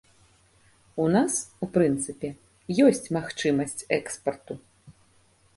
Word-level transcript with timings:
У 1.03 1.05
нас, 1.15 1.35
у 1.67 1.69
прынцыпе, 1.75 2.29
ёсць 2.87 3.05
магчымасць 3.19 3.85
экспарту. 3.99 4.53